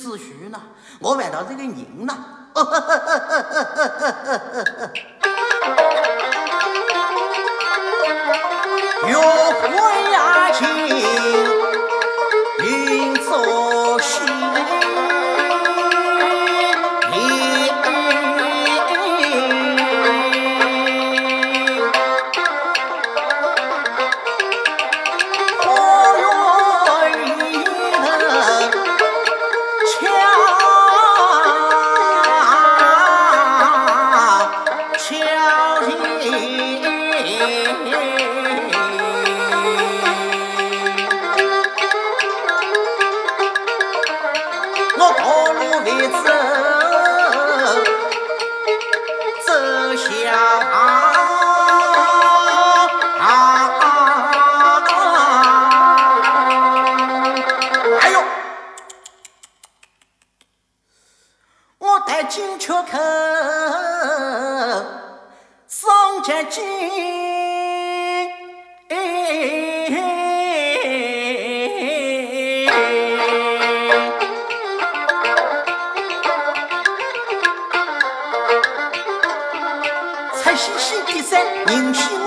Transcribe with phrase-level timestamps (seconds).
[0.00, 0.58] 自诩呢，
[0.98, 2.16] 我外头这个人呢。
[45.02, 46.24] 我道路里走，
[49.46, 49.50] 走
[49.96, 50.78] 下啊
[58.00, 58.18] 哎呦，
[61.78, 62.92] 我带金雀口，
[65.66, 67.39] 送只金。
[80.56, 82.19] 世事一生，人生。